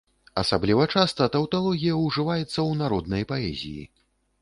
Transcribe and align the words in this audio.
Асабліва 0.41 0.87
часта 0.95 1.27
таўталогія 1.35 2.01
ўжываецца 2.07 2.51
ў 2.67 2.71
народнай 2.83 3.23
паэзіі. 3.35 3.83